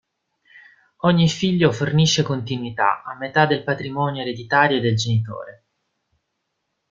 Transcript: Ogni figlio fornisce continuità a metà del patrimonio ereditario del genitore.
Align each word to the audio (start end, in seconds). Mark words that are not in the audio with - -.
Ogni 1.01 1.29
figlio 1.29 1.71
fornisce 1.71 2.23
continuità 2.23 3.03
a 3.03 3.15
metà 3.17 3.45
del 3.45 3.61
patrimonio 3.63 4.23
ereditario 4.23 4.81
del 4.81 4.95
genitore. 4.95 5.65